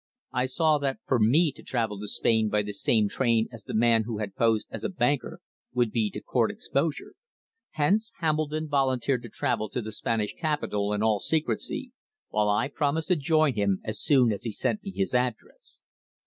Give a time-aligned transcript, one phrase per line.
[0.31, 3.75] I saw that for me to travel to Spain by the same train as the
[3.75, 5.41] man who had posed as a banker
[5.75, 7.13] would be to court exposure.
[7.73, 11.91] Hence Hambledon volunteered to travel to the Spanish capital in all secrecy,
[12.29, 15.81] while I promised to join him as soon as he sent me his address.